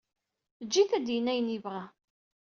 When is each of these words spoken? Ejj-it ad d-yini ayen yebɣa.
Ejj-it 0.61 0.91
ad 0.97 1.03
d-yini 1.05 1.29
ayen 1.31 1.53
yebɣa. 1.53 1.83